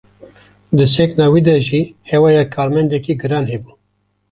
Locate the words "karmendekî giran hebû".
2.55-3.71